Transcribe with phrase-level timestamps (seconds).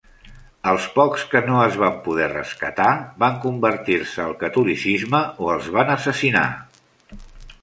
[0.69, 2.87] Els pocs que no es van poder rescatar
[3.25, 6.47] van convertir-se al catolicisme o els van assassinar.